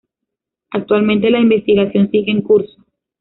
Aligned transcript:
Actualmente 0.71 1.29
la 1.29 1.39
investigación 1.39 2.09
sigue 2.09 2.31
en 2.31 2.41
curso. 2.41 2.83